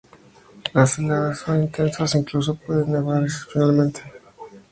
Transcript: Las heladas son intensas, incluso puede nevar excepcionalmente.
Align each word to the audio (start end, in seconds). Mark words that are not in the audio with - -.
Las 0.73 0.97
heladas 0.97 1.41
son 1.41 1.61
intensas, 1.61 2.15
incluso 2.15 2.55
puede 2.55 2.87
nevar 2.87 3.23
excepcionalmente. 3.23 4.01